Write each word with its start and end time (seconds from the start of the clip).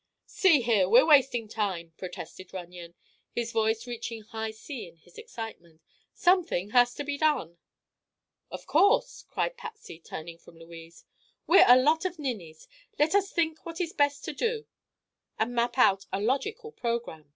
"See 0.25 0.61
here; 0.63 0.89
we're 0.89 1.05
wasting 1.05 1.47
time," 1.47 1.93
protested 1.95 2.53
Runyon, 2.55 2.95
his 3.31 3.51
voice 3.51 3.85
reaching 3.85 4.23
high 4.23 4.49
C 4.49 4.87
in 4.87 4.97
his 4.97 5.19
excitement. 5.19 5.79
"Something 6.15 6.69
must 6.71 7.05
be 7.05 7.19
done!" 7.19 7.59
"Of 8.49 8.65
course," 8.65 9.23
cried 9.29 9.57
Patsy, 9.57 9.99
turning 9.99 10.39
from 10.39 10.57
Louise. 10.57 11.05
"We're 11.45 11.65
a 11.69 11.77
lot 11.77 12.05
of 12.05 12.17
ninnies. 12.17 12.67
Let 12.97 13.13
us 13.13 13.31
think 13.31 13.63
what 13.63 13.79
is 13.79 13.93
best 13.93 14.25
to 14.25 14.33
do 14.33 14.65
and 15.37 15.53
map 15.53 15.77
out 15.77 16.07
a 16.11 16.19
logical 16.19 16.71
program." 16.71 17.29